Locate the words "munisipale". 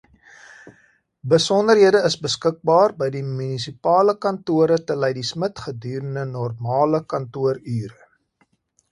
3.27-4.15